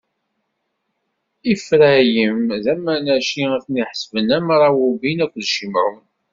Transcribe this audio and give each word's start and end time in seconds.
Ifṛayim 1.53 2.41
d 2.63 2.65
Manaci 2.83 3.45
ad 3.55 3.61
ten-ḥesbeɣ 3.65 4.29
am 4.37 4.47
Rawubin 4.61 5.23
akked 5.25 5.43
Cimɛun. 5.53 6.01